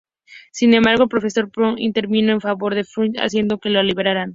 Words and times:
Sin 0.51 0.73
embargo, 0.73 1.03
el 1.03 1.09
profesor 1.09 1.51
Born 1.55 1.77
intervino 1.77 2.31
en 2.33 2.41
favor 2.41 2.73
de 2.73 2.83
Fuchs, 2.85 3.19
haciendo 3.21 3.59
que 3.59 3.69
le 3.69 3.83
liberaran. 3.83 4.29